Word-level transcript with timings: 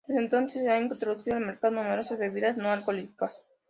Desde 0.07 0.19
entonces, 0.23 0.63
se 0.63 0.69
han 0.71 0.81
introducido 0.85 1.37
al 1.37 1.45
mercado 1.45 1.75
numerosas 1.75 2.17
bebidas 2.17 2.57
no-alcohólicas. 2.57 3.39